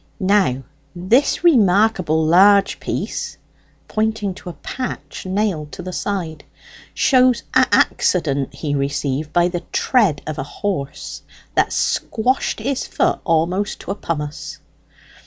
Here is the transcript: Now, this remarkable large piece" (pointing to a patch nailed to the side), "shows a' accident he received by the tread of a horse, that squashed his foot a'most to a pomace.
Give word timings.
Now, 0.33 0.63
this 0.95 1.43
remarkable 1.43 2.25
large 2.25 2.79
piece" 2.79 3.37
(pointing 3.87 4.33
to 4.33 4.49
a 4.49 4.53
patch 4.53 5.27
nailed 5.27 5.71
to 5.73 5.83
the 5.83 5.93
side), 5.93 6.43
"shows 6.95 7.43
a' 7.53 7.67
accident 7.71 8.51
he 8.55 8.73
received 8.73 9.31
by 9.31 9.47
the 9.47 9.61
tread 9.71 10.23
of 10.25 10.39
a 10.39 10.43
horse, 10.43 11.21
that 11.53 11.71
squashed 11.71 12.57
his 12.61 12.87
foot 12.87 13.19
a'most 13.27 13.79
to 13.81 13.91
a 13.91 13.95
pomace. 13.95 14.57